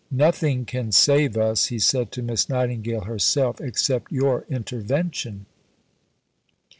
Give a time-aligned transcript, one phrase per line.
[0.09, 5.45] "Nothing can save us," he said to Miss Nightingale herself, "except your intervention."